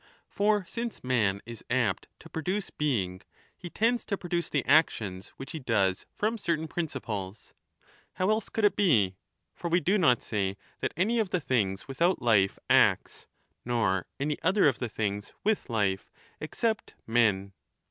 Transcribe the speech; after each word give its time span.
For 0.31 0.65
since 0.65 1.03
man 1.03 1.43
is 1.45 1.63
apt 1.69 2.07
to 2.21 2.27
produce 2.27 2.71
being, 2.71 3.21
he 3.55 3.69
tends 3.69 4.01
5 4.01 4.05
to 4.07 4.17
produce 4.17 4.49
the 4.49 4.65
actions 4.65 5.27
which 5.37 5.51
he 5.51 5.59
does 5.59 6.07
from 6.15 6.39
certain 6.39 6.67
prin 6.67 6.87
ciples. 6.87 7.53
How 8.13 8.31
else 8.31 8.49
could 8.49 8.65
it 8.65 8.75
be? 8.75 9.15
For 9.53 9.69
we 9.69 9.79
do 9.79 9.99
not 9.99 10.23
say 10.23 10.57
that 10.79 10.95
any 10.97 11.19
of 11.19 11.29
the 11.29 11.39
things 11.39 11.87
without 11.87 12.19
life 12.19 12.57
acts, 12.67 13.27
nor 13.63 14.07
any 14.19 14.39
other 14.41 14.67
of 14.67 14.79
the 14.79 14.89
things 14.89 15.33
with 15.43 15.69
life, 15.69 16.09
except 16.39 16.95
men. 17.05 17.53